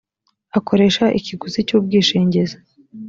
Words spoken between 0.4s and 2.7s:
akoresha ikiguzi cy ubwishingizi